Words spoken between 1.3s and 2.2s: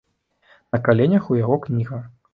у яго кніга.